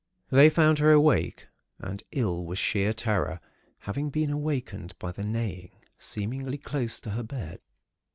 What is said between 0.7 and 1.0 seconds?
her